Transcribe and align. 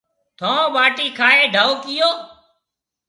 ٿون 0.37 0.59
ٻاٽِي 0.73 1.07
کائي 1.19 1.41
ڍئو 1.53 1.71
ڪيئو۔ 1.83 2.09